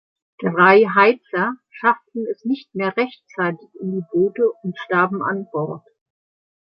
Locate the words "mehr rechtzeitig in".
2.73-3.91